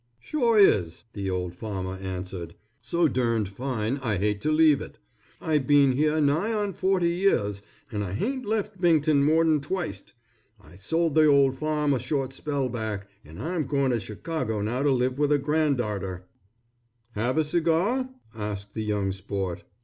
[0.19, 2.55] "Shore is," the old farmer answered.
[2.81, 4.97] "So durned fine I hate tew leave it.
[5.39, 10.13] I bean here nigh on forty years, and I hain't left Bington more'n twict.
[10.59, 14.81] I sold the old farm a short spell back, and I'm going to Chicago now
[14.81, 16.23] to live with a granddarter."
[17.11, 19.65] "Have a cigar?" asked the young sport.